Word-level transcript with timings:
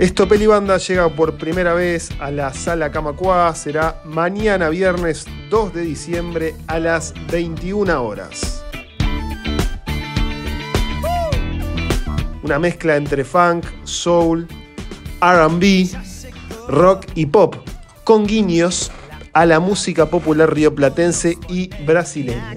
Estopeli 0.00 0.46
Banda 0.46 0.78
llega 0.78 1.10
por 1.10 1.36
primera 1.36 1.74
vez 1.74 2.08
a 2.20 2.30
la 2.30 2.54
sala 2.54 2.90
Camacuá. 2.90 3.54
Será 3.54 4.00
mañana 4.06 4.70
viernes 4.70 5.26
2 5.50 5.74
de 5.74 5.82
diciembre 5.82 6.54
a 6.68 6.78
las 6.78 7.12
21 7.30 8.02
horas. 8.02 8.64
Una 12.42 12.58
mezcla 12.58 12.96
entre 12.96 13.24
funk, 13.24 13.66
soul, 13.84 14.48
RB, 15.20 15.90
rock 16.66 17.04
y 17.14 17.26
pop, 17.26 17.56
con 18.02 18.26
guiños 18.26 18.90
a 19.34 19.44
la 19.44 19.60
música 19.60 20.06
popular 20.06 20.54
rioplatense 20.54 21.36
y 21.46 21.68
brasileña. 21.84 22.56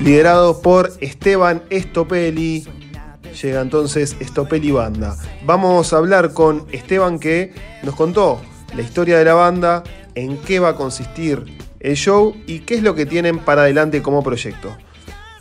Liderado 0.00 0.62
por 0.62 0.90
Esteban 1.02 1.62
Estopeli, 1.68 2.66
llega 3.32 3.60
entonces 3.60 4.16
Estopeli 4.20 4.70
Banda. 4.70 5.16
Vamos 5.44 5.92
a 5.92 5.98
hablar 5.98 6.32
con 6.32 6.66
Esteban 6.72 7.18
que 7.18 7.54
nos 7.82 7.94
contó 7.94 8.40
la 8.74 8.82
historia 8.82 9.18
de 9.18 9.24
la 9.24 9.34
banda, 9.34 9.82
en 10.14 10.38
qué 10.38 10.58
va 10.58 10.70
a 10.70 10.74
consistir 10.76 11.44
el 11.80 11.96
show 11.96 12.34
y 12.46 12.60
qué 12.60 12.76
es 12.76 12.82
lo 12.82 12.94
que 12.94 13.06
tienen 13.06 13.38
para 13.38 13.62
adelante 13.62 14.02
como 14.02 14.22
proyecto. 14.22 14.76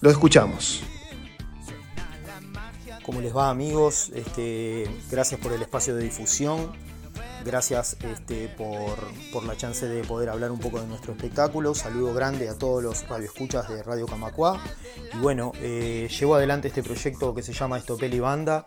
Lo 0.02 0.10
escuchamos. 0.10 0.84
¿Cómo 3.06 3.22
les 3.22 3.36
va 3.36 3.50
amigos? 3.50 4.12
Este, 4.16 4.88
gracias 5.10 5.40
por 5.40 5.54
el 5.54 5.62
espacio 5.62 5.96
de 5.96 6.04
difusión 6.04 6.72
Gracias 7.44 7.98
este, 8.04 8.48
por, 8.50 9.44
la 9.44 9.58
chance 9.58 9.88
de 9.88 10.04
poder 10.04 10.30
hablar 10.30 10.52
un 10.52 10.60
poco 10.60 10.80
de 10.80 10.88
nuestro 10.88 11.14
espectáculo. 11.14 11.74
Saludo 11.74 12.14
grande 12.14 12.50
a 12.50 12.58
todos 12.58 12.84
los 12.84 13.08
radioescuchas 13.08 13.68
de 13.70 13.82
Radio 13.84 14.06
Camacua. 14.06 14.62
Y 15.14 15.18
bueno, 15.18 15.52
eh, 15.56 16.08
llevo 16.20 16.36
adelante 16.36 16.68
este 16.68 16.84
proyecto 16.84 17.34
que 17.34 17.42
se 17.42 17.54
llama 17.54 17.78
Estopeli 17.78 18.20
Banda 18.20 18.66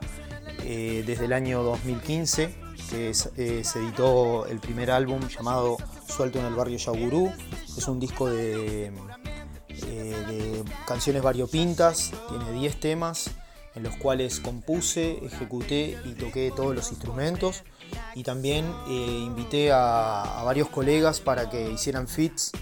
eh, 0.62 1.05
desde 1.06 1.27
el 1.27 1.33
año 1.33 1.62
2015, 1.62 2.55
que 2.91 3.11
eh, 3.11 3.64
se 3.64 3.78
editó 3.78 4.47
el 4.47 4.58
primer 4.58 4.91
álbum 4.91 5.20
llamado 5.28 5.77
Suelto 6.09 6.41
en 6.41 6.47
el 6.47 6.55
barrio 6.55 6.78
Yagurú. 6.78 7.33
Es 7.77 7.86
un 7.86 8.00
disco 8.00 8.28
de 8.28 8.92
canciones 10.86 11.22
variopintas, 11.22 12.12
tiene 12.28 12.53
10 12.53 12.81
temas 12.81 13.31
en 13.75 13.83
los 13.83 13.97
cuales 13.97 14.41
compuse, 14.41 15.19
ejecuté 15.25 15.98
y 16.05 16.12
toqué 16.12 16.53
todos 16.55 16.75
los 16.75 16.91
instrumentos. 16.91 17.64
Y 18.14 18.22
también 18.22 18.66
eh, 18.89 19.22
invité 19.27 19.72
a, 19.72 20.42
varios 20.44 20.69
colegas 20.69 21.20
para 21.20 21.50
que 21.50 21.70
hicieran 21.70 22.06
fits 22.06 22.53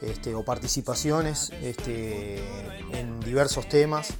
este, 0.00 0.34
o 0.34 0.44
participaciones 0.44 1.50
este, 1.62 2.38
en 2.92 3.20
diversos 3.20 3.68
temas, 3.68 4.10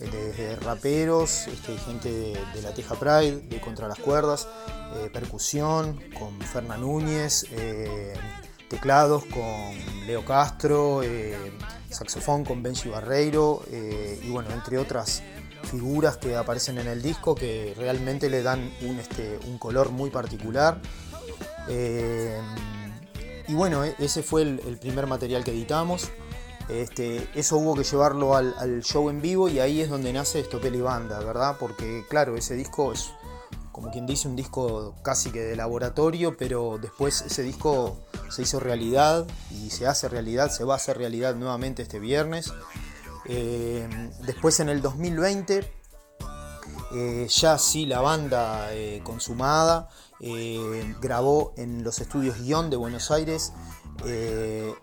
eh, 0.00 0.08
desde 0.10 0.56
raperos, 0.56 1.46
este, 1.48 1.76
gente 1.78 2.10
de, 2.10 2.62
la 2.62 2.72
Teja 2.72 2.94
Pride, 2.94 3.40
de 3.40 3.60
Contra 3.60 3.86
las 3.86 3.98
Cuerdas, 3.98 4.48
eh, 4.96 5.10
percusión 5.12 6.00
con 6.18 6.40
Ferna 6.40 6.78
Núñez, 6.78 7.46
teclados 8.68 9.24
con 9.26 10.06
Leo 10.06 10.24
Castro, 10.24 11.02
saxofón 11.90 12.44
con 12.44 12.62
Benji 12.62 12.88
Barreiro 12.88 13.62
y 13.70 14.28
bueno, 14.28 14.50
entre 14.50 14.76
otras 14.76 15.22
figuras 15.64 16.16
que 16.16 16.36
aparecen 16.36 16.78
en 16.78 16.86
el 16.86 17.02
disco 17.02 17.34
que 17.34 17.74
realmente 17.76 18.30
le 18.30 18.42
dan 18.42 18.70
un, 18.82 18.98
este, 18.98 19.38
color 19.58 19.90
muy 19.90 20.10
particular. 20.10 20.80
Eh, 21.68 22.40
y 23.48 23.54
bueno, 23.54 23.84
e-, 23.84 23.94
ese 23.98 24.22
fue 24.22 24.42
el, 24.42 24.78
primer 24.80 25.06
material 25.06 25.44
que 25.44 25.50
editamos. 25.50 26.10
Este, 26.68 27.26
eso 27.34 27.56
hubo 27.56 27.74
que 27.74 27.82
llevarlo 27.82 28.36
al, 28.36 28.82
show 28.82 29.08
en 29.08 29.22
vivo 29.22 29.48
y 29.48 29.58
ahí 29.58 29.80
es 29.80 29.88
donde 29.88 30.12
nace 30.12 30.40
Estopeli 30.40 30.80
Banda, 30.80 31.18
¿verdad? 31.20 31.56
Porque 31.58 32.04
claro, 32.10 32.36
ese 32.36 32.54
disco 32.54 32.92
es 32.92 33.10
como 33.72 33.90
quien 33.90 34.06
dice 34.06 34.26
un 34.26 34.34
disco 34.34 34.96
casi 35.02 35.30
que 35.30 35.40
de 35.40 35.56
laboratorio, 35.56 36.36
pero 36.36 36.78
después 36.82 37.22
ese 37.22 37.42
disco 37.42 37.96
se 38.28 38.42
hizo 38.42 38.58
realidad 38.58 39.24
y 39.50 39.70
se 39.70 39.86
hace 39.86 40.08
realidad, 40.08 40.50
se 40.50 40.64
va 40.64 40.74
a 40.74 40.76
hacer 40.76 40.98
realidad 40.98 41.36
nuevamente 41.36 41.82
este 41.82 42.00
viernes. 42.00 42.52
Eh, 43.28 43.86
después 44.24 44.58
en 44.60 44.70
el 44.70 44.80
2020, 44.80 45.70
eh, 46.94 47.26
ya 47.28 47.58
sí 47.58 47.84
la 47.84 48.00
banda 48.00 48.72
eh, 48.72 49.02
consumada, 49.04 49.88
grabó 51.00 51.52
en 51.56 51.84
los 51.84 52.00
estudios 52.00 52.40
Guión 52.40 52.70
de 52.70 52.76
Buenos 52.76 53.12
Aires 53.12 53.52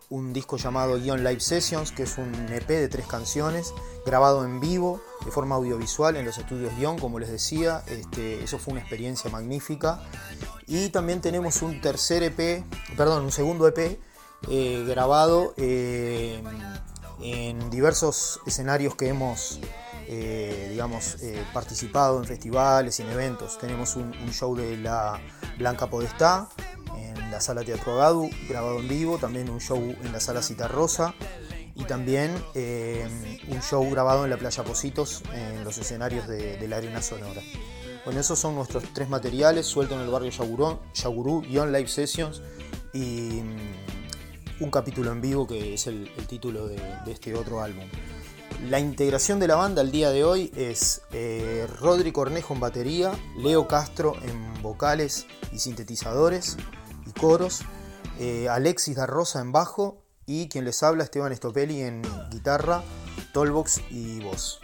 un 0.09 0.33
disco 0.33 0.57
llamado 0.57 0.97
Guión 0.99 1.23
Live 1.23 1.39
Sessions, 1.39 1.91
que 1.91 2.03
es 2.03 2.17
un 2.17 2.33
EP 2.49 2.67
de 2.67 2.87
tres 2.87 3.05
canciones, 3.07 3.73
grabado 4.05 4.45
en 4.45 4.59
vivo, 4.61 5.01
de 5.25 5.31
forma 5.31 5.55
audiovisual 5.55 6.15
en 6.15 6.25
los 6.25 6.37
estudios 6.37 6.73
Guión, 6.77 6.97
como 6.99 7.19
les 7.19 7.29
decía. 7.29 7.83
Este, 7.87 8.43
eso 8.43 8.59
fue 8.59 8.73
una 8.73 8.81
experiencia 8.81 9.29
magnífica. 9.29 10.01
Y 10.67 10.89
también 10.89 11.19
tenemos 11.21 11.61
un 11.61 11.81
tercer 11.81 12.23
EP, 12.23 12.63
perdón, 12.95 13.23
un 13.23 13.31
segundo 13.31 13.67
EP 13.67 13.99
grabado 14.85 15.53
en 17.21 17.69
diversos 17.69 18.39
escenarios 18.45 18.95
que 18.95 19.09
hemos 19.09 19.59
eh, 20.07 20.67
digamos, 20.69 21.17
eh, 21.23 21.43
participado 21.51 22.19
en 22.19 22.25
festivales 22.25 22.99
y 22.99 23.03
en 23.03 23.09
eventos. 23.09 23.57
Tenemos 23.57 23.95
un, 23.95 24.13
show 24.31 24.55
de 24.55 24.77
la 24.77 25.19
Blanca 25.57 25.87
Podestá 25.87 26.47
en 26.95 27.31
la 27.31 27.41
sala 27.41 27.63
Teatro 27.63 27.93
Agadu, 27.93 28.29
grabado 28.47 28.79
en 28.79 28.87
vivo, 28.87 29.17
también 29.17 29.49
un 29.49 29.59
show 29.59 29.79
en 29.79 30.11
la 30.11 30.19
sala 30.19 30.43
Cita 30.43 30.67
Rosa 30.67 31.15
y 31.73 31.85
también 31.85 32.31
eh, 32.53 33.07
un 33.47 33.61
show 33.61 33.89
grabado 33.89 34.25
en 34.25 34.29
la 34.29 34.37
Playa 34.37 34.63
Positos 34.63 35.23
en 35.33 35.63
los 35.63 35.77
escenarios 35.79 36.27
de, 36.27 36.67
la 36.67 36.77
Arena 36.77 37.01
Sonora. 37.01 37.41
Bueno, 38.05 38.19
esos 38.19 38.37
son 38.37 38.53
nuestros 38.53 38.83
tres 38.93 39.09
materiales, 39.09 39.65
suelto 39.65 39.95
en 39.95 40.01
el 40.01 40.09
barrio 40.09 40.29
Yagurú, 40.29 40.79
Yagurú 40.93 41.41
Live 41.41 41.87
Sessions 41.87 42.43
y 42.93 43.41
un 44.59 44.71
capítulo 44.71 45.11
en 45.11 45.21
vivo 45.21 45.47
que 45.47 45.73
es 45.73 45.87
el, 45.87 46.09
título 46.27 46.67
de, 46.67 46.79
este 47.07 47.35
otro 47.35 47.61
álbum. 47.61 47.85
La 48.69 48.79
integración 48.79 49.39
de 49.39 49.47
la 49.47 49.55
banda 49.55 49.81
al 49.81 49.91
día 49.91 50.11
de 50.11 50.23
hoy 50.23 50.51
es 50.55 51.01
eh, 51.11 51.67
Rodri 51.79 52.11
Cornejo 52.11 52.53
en 52.53 52.59
batería, 52.59 53.11
Leo 53.37 53.67
Castro 53.67 54.15
en 54.23 54.61
vocales 54.61 55.27
y 55.51 55.59
sintetizadores 55.59 56.57
y 57.05 57.11
coros, 57.11 57.61
eh, 58.19 58.47
Alexis 58.49 58.95
Darrosa 58.95 59.41
en 59.41 59.51
bajo 59.51 60.03
y 60.25 60.47
quien 60.47 60.65
les 60.65 60.81
habla 60.83 61.03
Esteban 61.03 61.35
Stopelli 61.35 61.81
en 61.81 62.01
guitarra, 62.31 62.81
tollbox 63.33 63.81
y 63.91 64.21
voz. 64.21 64.59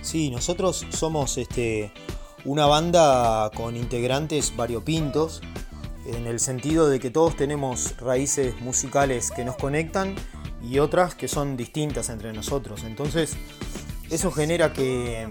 Sí, 0.00 0.30
nosotros 0.30 0.86
somos 0.90 1.36
este, 1.36 1.92
una 2.46 2.64
banda 2.64 3.50
con 3.54 3.76
integrantes 3.76 4.56
variopintos 4.56 5.42
en 6.08 6.26
el 6.26 6.40
sentido 6.40 6.88
de 6.88 7.00
que 7.00 7.10
todos 7.10 7.36
tenemos 7.36 7.96
raíces 7.98 8.60
musicales 8.60 9.30
que 9.30 9.44
nos 9.44 9.56
conectan 9.56 10.14
y 10.62 10.78
otras 10.78 11.14
que 11.14 11.28
son 11.28 11.56
distintas 11.56 12.08
entre 12.08 12.32
nosotros. 12.32 12.84
Entonces, 12.84 13.36
eso 14.10 14.30
genera 14.30 14.72
que, 14.72 15.28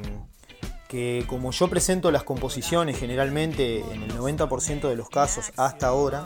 que 0.88 1.26
como 1.28 1.52
yo 1.52 1.68
presento 1.68 2.12
las 2.12 2.24
composiciones 2.24 2.98
generalmente 3.00 3.80
en 3.92 4.04
el 4.04 4.16
90% 4.16 4.88
de 4.88 4.96
los 4.96 5.10
casos 5.10 5.52
hasta 5.58 5.88
ahora, 5.88 6.26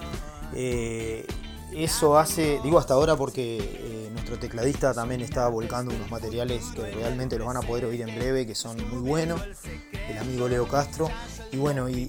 eh, 0.53 1.25
eso 1.73 2.18
hace, 2.18 2.59
digo 2.63 2.78
hasta 2.78 2.94
ahora 2.94 3.16
porque 3.16 3.57
eh, 3.59 4.09
nuestro 4.12 4.38
tecladista 4.38 4.94
también 4.94 5.22
está 5.22 5.47
volcando 5.47 5.94
unos 5.95 6.12
materiales 6.12 6.66
que 6.75 6.91
realmente 6.91 7.38
los 7.38 7.47
van 7.47 7.57
a 7.57 7.62
poder 7.62 7.85
oír 7.85 8.01
en 8.01 8.13
breve, 8.13 8.45
que 8.45 8.56
son 8.56 8.78
muy 8.89 9.00
buenos, 9.00 9.41
el 10.09 10.18
amigo 10.18 10.50
Leo 10.50 10.68
Castro. 10.68 11.09
Y 11.51 11.57
bueno, 11.57 11.89
y, 11.89 12.07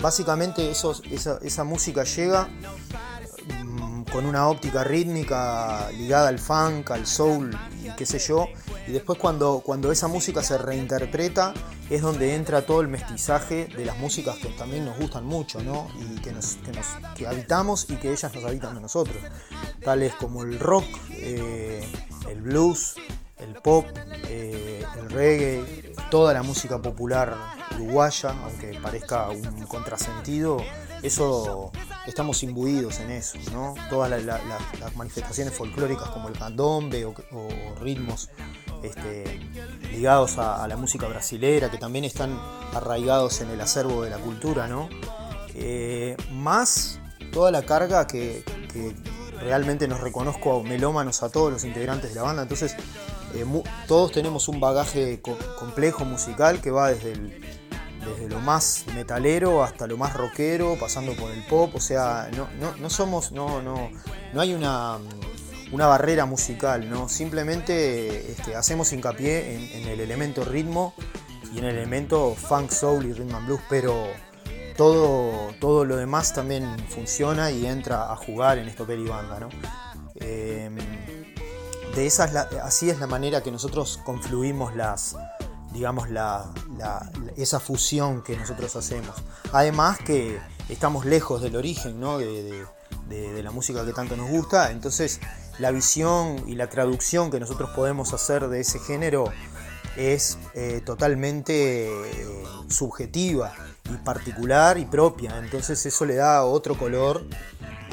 básicamente 0.00 0.70
esa, 0.70 1.64
música 1.64 2.04
llega 2.04 2.48
mm, 3.64 4.04
con 4.04 4.26
una 4.26 4.48
óptica 4.48 4.84
rítmica 4.84 5.90
ligada 5.90 6.28
al 6.28 6.38
funk, 6.38 6.90
al 6.92 7.06
soul 7.06 7.56
y 7.84 7.90
qué 7.96 8.06
sé 8.06 8.18
yo. 8.18 8.46
Y 8.86 8.92
después 8.92 9.18
cuando, 9.18 9.62
cuando 9.64 9.90
esa 9.90 10.08
música 10.08 10.42
se 10.42 10.56
reinterpreta 10.56 11.52
es 11.90 12.02
donde 12.02 12.36
entra 12.36 12.62
todo 12.62 12.80
el 12.80 12.88
mestizaje 12.88 13.66
de 13.66 13.84
las 13.84 13.98
músicas 13.98 14.36
que 14.38 14.48
también 14.50 14.84
nos 14.84 14.96
gustan 14.98 15.24
mucho, 15.24 15.60
¿no? 15.62 15.88
Y 15.98 16.20
que, 16.20 16.32
nos, 16.32 16.56
que, 17.16 17.26
habitamos 17.26 17.90
y 17.90 17.96
que 17.96 18.12
ellas 18.12 18.32
nos 18.32 18.44
habitan 18.44 18.76
de 18.76 18.80
nosotros. 18.80 19.16
Tales 19.82 20.14
como 20.14 20.44
el 20.44 20.60
rock, 20.60 20.84
eh, 21.10 21.84
el 22.30 22.40
blues, 22.42 22.94
el 23.38 23.54
pop, 23.54 23.86
eh, 24.28 24.84
el 24.98 25.10
reggae, 25.10 25.89
toda 26.10 26.34
la 26.34 26.42
música 26.42 26.80
popular 26.82 27.34
uruguaya, 27.76 28.34
aunque 28.44 28.78
parezca 28.82 29.28
un 29.30 29.66
contrasentido, 29.66 30.58
eso 31.02 31.70
estamos 32.06 32.42
imbuidos 32.42 33.00
en 33.00 33.10
eso, 33.10 33.38
¿no? 33.52 33.74
Todas 33.88 34.22
las 34.22 34.96
manifestaciones 34.96 35.54
folclóricas 35.54 36.08
como 36.10 36.28
el 36.28 36.38
candombe 36.38 37.04
o, 37.04 37.14
ritmos 37.80 38.30
este, 38.82 39.40
ligados 39.92 40.38
a, 40.38 40.66
la 40.68 40.76
música 40.76 41.06
brasilera, 41.06 41.70
que 41.70 41.78
también 41.78 42.04
están 42.04 42.38
arraigados 42.74 43.40
en 43.40 43.50
el 43.50 43.60
acervo 43.60 44.02
de 44.02 44.10
la 44.10 44.18
cultura, 44.18 44.66
¿no? 44.66 44.88
Eh, 45.54 46.16
más 46.32 47.00
toda 47.32 47.50
la 47.50 47.62
carga 47.62 48.06
que, 48.06 48.44
realmente 49.40 49.88
nos 49.88 50.00
reconozco 50.00 50.62
melómanos 50.62 51.22
a 51.22 51.30
todos 51.30 51.50
los 51.50 51.64
integrantes 51.64 52.10
de 52.10 52.16
la 52.16 52.22
banda, 52.22 52.42
entonces 52.42 52.76
eh, 53.34 53.44
todos 53.86 54.12
tenemos 54.12 54.48
un 54.48 54.60
bagaje 54.60 55.20
complejo 55.58 56.04
musical 56.04 56.60
que 56.60 56.70
va 56.70 56.90
desde, 56.90 57.14
desde 57.14 58.28
lo 58.28 58.40
más 58.40 58.84
metalero 58.94 59.62
hasta 59.62 59.86
lo 59.86 59.96
más 59.96 60.14
rockero, 60.14 60.76
pasando 60.78 61.14
por 61.14 61.30
el 61.30 61.44
pop, 61.46 61.74
o 61.74 61.80
sea, 61.80 62.30
no, 62.58 62.90
somos, 62.90 63.32
no, 63.32 63.62
no, 63.62 63.90
no 64.32 64.40
hay 64.40 64.54
una, 64.54 64.98
una 65.72 65.86
barrera 65.86 66.26
musical, 66.26 66.88
¿no? 66.88 67.08
simplemente 67.08 68.32
este, 68.32 68.56
hacemos 68.56 68.92
hincapié 68.92 69.76
en, 69.76 69.88
el 69.88 70.00
elemento 70.00 70.44
ritmo 70.44 70.94
y 71.54 71.58
en 71.58 71.64
el 71.64 71.76
elemento 71.76 72.34
funk, 72.34 72.70
soul 72.70 73.06
y 73.06 73.12
rhythm 73.12 73.34
and 73.34 73.46
blues, 73.46 73.60
pero 73.68 74.06
todo, 74.76 75.52
todo 75.60 75.84
lo 75.84 75.96
demás 75.96 76.32
también 76.32 76.76
funciona 76.88 77.50
y 77.50 77.66
entra 77.66 78.12
a 78.12 78.16
jugar 78.16 78.58
en 78.58 78.68
esto 78.68 78.86
peli 78.86 79.08
banda, 79.08 79.40
¿no? 79.40 79.48
Em, 80.14 80.76
de 81.94 82.06
así 82.62 82.90
es 82.90 82.98
la 83.00 83.06
manera 83.06 83.42
que 83.42 83.50
nosotros 83.50 84.00
confluimos 84.04 84.74
las, 84.76 85.16
digamos, 85.72 86.08
la, 86.10 86.50
esa 87.36 87.60
fusión 87.60 88.22
que 88.22 88.36
nosotros 88.36 88.76
hacemos. 88.76 89.14
Además 89.52 89.98
que 89.98 90.38
estamos 90.68 91.04
lejos 91.04 91.42
del 91.42 91.56
origen 91.56 92.00
¿no? 92.00 92.18
de, 92.18 92.64
la 93.42 93.50
música 93.50 93.84
que 93.84 93.92
tanto 93.92 94.16
nos 94.16 94.30
gusta, 94.30 94.70
entonces 94.70 95.20
la 95.58 95.72
visión 95.72 96.44
y 96.46 96.54
la 96.54 96.68
traducción 96.68 97.30
que 97.30 97.40
nosotros 97.40 97.70
podemos 97.70 98.12
hacer 98.12 98.48
de 98.48 98.60
ese 98.60 98.78
género 98.78 99.24
es 99.96 100.38
eh, 100.54 100.80
totalmente 100.84 101.88
eh, 101.88 102.44
subjetiva 102.68 103.52
y 103.92 103.96
particular 103.98 104.78
y 104.78 104.84
propia. 104.86 105.38
Entonces 105.38 105.84
eso 105.84 106.04
le 106.04 106.14
da 106.14 106.44
otro 106.44 106.78
color 106.78 107.26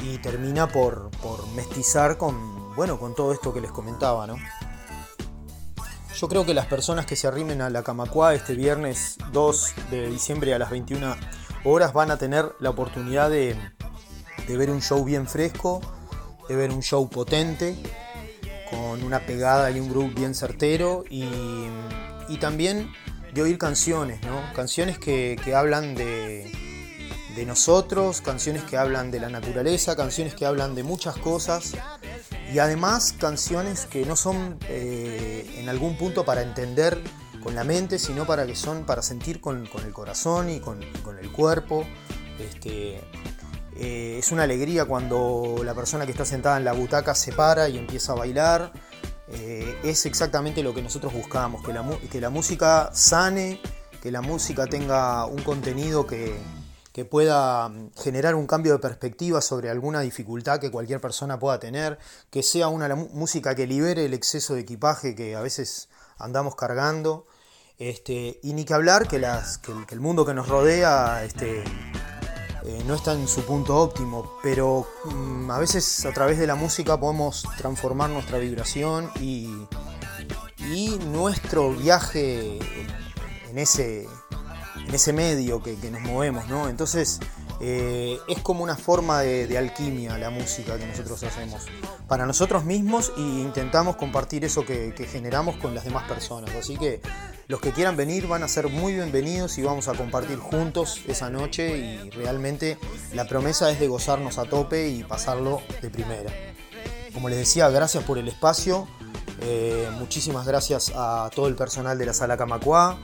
y 0.02 0.18
termina 0.18 0.68
por, 0.68 1.10
mestizar 1.54 2.16
con, 2.16 2.57
bueno, 2.78 2.96
con 2.96 3.12
todo 3.12 3.32
esto 3.32 3.52
que 3.52 3.60
les 3.60 3.72
comentaba. 3.72 4.24
¿no? 4.28 4.36
Yo 6.16 6.28
creo 6.28 6.46
que 6.46 6.54
las 6.54 6.66
personas 6.66 7.06
que 7.06 7.16
se 7.16 7.26
arrimen 7.26 7.60
a 7.60 7.70
la 7.70 7.82
Camacua 7.82 8.34
este 8.34 8.54
viernes 8.54 9.16
2 9.32 9.74
de 9.90 10.08
diciembre 10.08 10.54
a 10.54 10.60
las 10.60 10.70
21 10.70 11.16
horas 11.64 11.92
van 11.92 12.12
a 12.12 12.18
tener 12.18 12.52
la 12.60 12.70
oportunidad 12.70 13.30
de, 13.30 13.56
ver 14.46 14.70
un 14.70 14.80
show 14.80 15.04
bien 15.04 15.26
fresco, 15.26 15.80
de 16.48 16.54
ver 16.54 16.70
un 16.70 16.80
show 16.80 17.10
potente, 17.10 17.76
con 18.70 19.02
una 19.02 19.26
pegada 19.26 19.72
y 19.72 19.80
un 19.80 19.88
groove 19.88 20.14
bien 20.14 20.36
certero 20.36 21.02
y, 21.10 21.66
también 22.40 22.92
de 23.34 23.42
oír 23.42 23.58
canciones, 23.58 24.22
¿no? 24.22 24.40
Canciones 24.54 25.00
que, 25.00 25.36
hablan 25.52 25.96
de, 25.96 26.48
nosotros, 27.44 28.20
canciones 28.20 28.62
que 28.62 28.76
hablan 28.76 29.10
de 29.10 29.18
la 29.18 29.30
naturaleza, 29.30 29.96
canciones 29.96 30.36
que 30.36 30.46
hablan 30.46 30.76
de 30.76 30.84
muchas 30.84 31.16
cosas 31.16 31.74
y 32.52 32.58
además 32.58 33.14
canciones 33.18 33.86
que 33.86 34.04
no 34.06 34.16
son 34.16 34.58
eh, 34.68 35.50
en 35.58 35.68
algún 35.68 35.96
punto 35.96 36.24
para 36.24 36.42
entender 36.42 36.98
con 37.42 37.54
la 37.54 37.64
mente, 37.64 37.98
sino 37.98 38.26
para 38.26 38.46
que 38.46 38.56
son 38.56 38.84
para 38.84 39.02
sentir 39.02 39.40
con, 39.40 39.68
el 39.84 39.92
corazón 39.92 40.50
y 40.50 40.60
con, 40.60 40.82
el 40.82 41.32
cuerpo. 41.32 41.86
Este, 42.38 43.00
eh, 43.76 44.16
es 44.18 44.32
una 44.32 44.44
alegría 44.44 44.86
cuando 44.86 45.60
la 45.64 45.74
persona 45.74 46.06
que 46.06 46.12
está 46.12 46.24
sentada 46.24 46.56
en 46.56 46.64
la 46.64 46.72
butaca 46.72 47.14
se 47.14 47.32
para 47.32 47.68
y 47.68 47.78
empieza 47.78 48.12
a 48.12 48.16
bailar. 48.16 48.72
Eh, 49.28 49.78
es 49.84 50.06
exactamente 50.06 50.62
lo 50.62 50.74
que 50.74 50.80
nosotros 50.80 51.12
buscamos, 51.12 51.62
que 51.62 51.74
la, 51.74 51.84
que 52.10 52.20
la, 52.20 52.30
música 52.30 52.90
sane, 52.94 53.60
que 54.02 54.10
la 54.10 54.22
música 54.22 54.66
tenga 54.66 55.26
un 55.26 55.42
contenido 55.42 56.06
que, 56.06 56.34
pueda 57.04 57.68
mm, 57.68 57.92
generar 57.96 58.34
un 58.34 58.46
cambio 58.46 58.72
de 58.72 58.78
perspectiva 58.78 59.40
sobre 59.40 59.70
alguna 59.70 60.00
dificultad 60.00 60.60
que 60.60 60.70
cualquier 60.70 61.00
persona 61.00 61.38
pueda 61.38 61.58
tener, 61.58 61.98
que 62.30 62.42
sea 62.42 62.68
una 62.68 62.94
música 62.94 63.54
que 63.54 63.66
libere 63.66 64.04
el 64.04 64.14
exceso 64.14 64.54
de 64.54 64.60
equipaje 64.60 65.14
que 65.14 65.36
a 65.36 65.40
veces 65.40 65.88
andamos 66.18 66.56
cargando, 66.56 67.26
este, 67.78 68.40
y 68.42 68.54
ni 68.54 68.64
que 68.64 68.74
hablar 68.74 69.06
que, 69.06 69.20
que, 69.20 69.94
el 69.94 70.00
mundo 70.00 70.26
que 70.26 70.34
nos 70.34 70.48
rodea 70.48 71.22
este, 71.24 71.62
eh, 72.68 72.82
no 72.86 72.94
está 72.96 73.12
en 73.14 73.26
su 73.28 73.46
punto 73.46 73.76
óptimo, 73.76 74.38
pero 74.42 74.86
mm, 75.04 75.50
a 75.50 75.58
veces 75.58 76.04
a 76.04 76.12
través 76.12 76.38
de 76.38 76.46
la 76.46 76.54
música 76.54 76.98
podemos 76.98 77.46
transformar 77.56 78.10
nuestra 78.10 78.38
vibración 78.38 79.10
y, 79.20 79.48
nuestro 81.06 81.72
viaje 81.72 82.58
en, 83.48 83.58
ese, 83.58 84.06
en 84.88 84.94
ese 84.94 85.12
medio 85.12 85.62
que, 85.62 85.76
nos 85.90 86.00
movemos, 86.00 86.48
¿no? 86.48 86.68
Entonces 86.68 87.20
eh, 87.60 88.18
es 88.26 88.40
como 88.40 88.64
una 88.64 88.76
forma 88.76 89.20
de, 89.20 89.58
alquimia 89.58 90.16
la 90.16 90.30
música 90.30 90.78
que 90.78 90.86
nosotros 90.86 91.22
hacemos 91.22 91.66
para 92.06 92.24
nosotros 92.24 92.64
mismos 92.64 93.12
e 93.18 93.20
intentamos 93.20 93.96
compartir 93.96 94.44
eso 94.46 94.64
que, 94.64 94.94
que 94.94 95.06
generamos 95.06 95.56
con 95.56 95.74
las 95.74 95.84
demás 95.84 96.08
personas. 96.08 96.54
Así 96.54 96.78
que 96.78 97.02
los 97.48 97.60
que 97.60 97.72
quieran 97.72 97.96
venir 97.96 98.26
van 98.26 98.42
a 98.42 98.48
ser 98.48 98.68
muy 98.68 98.94
bienvenidos 98.94 99.58
y 99.58 99.62
vamos 99.62 99.88
a 99.88 99.94
compartir 99.94 100.38
juntos 100.38 101.02
esa 101.06 101.28
noche 101.28 101.76
y 101.76 102.10
realmente 102.10 102.78
la 103.12 103.26
promesa 103.26 103.70
es 103.70 103.78
de 103.80 103.88
gozarnos 103.88 104.38
a 104.38 104.44
tope 104.44 104.88
y 104.88 105.04
pasarlo 105.04 105.60
de 105.82 105.90
primera. 105.90 106.32
Como 107.12 107.28
les 107.28 107.38
decía, 107.38 107.68
gracias 107.68 108.04
por 108.04 108.16
el 108.16 108.28
espacio, 108.28 108.88
eh, 109.42 109.88
muchísimas 109.98 110.46
gracias 110.46 110.92
a 110.94 111.30
todo 111.34 111.46
el 111.46 111.56
personal 111.56 111.98
de 111.98 112.06
la 112.06 112.14
sala 112.14 112.36
Camacuá, 112.36 112.98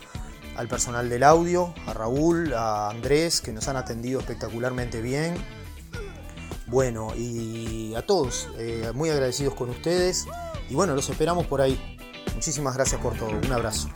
al 0.56 0.68
personal 0.68 1.08
del 1.08 1.22
audio, 1.22 1.74
a 1.86 1.94
Raúl, 1.94 2.52
a 2.54 2.90
Andrés, 2.90 3.40
que 3.40 3.52
nos 3.52 3.68
han 3.68 3.76
atendido 3.76 4.20
espectacularmente 4.20 5.00
bien. 5.00 5.34
Bueno, 6.66 7.12
y 7.16 7.94
a 7.94 8.02
todos, 8.02 8.48
eh, 8.58 8.90
muy 8.94 9.10
agradecidos 9.10 9.54
con 9.54 9.70
ustedes. 9.70 10.26
Y 10.68 10.74
bueno, 10.74 10.94
los 10.94 11.08
esperamos 11.08 11.46
por 11.46 11.60
ahí. 11.60 11.78
Muchísimas 12.34 12.74
gracias 12.74 13.00
por 13.00 13.16
todo. 13.16 13.30
Un 13.30 13.52
abrazo. 13.52 13.88